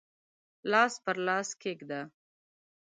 [0.71, 2.01] لاس پر لاس کښېږده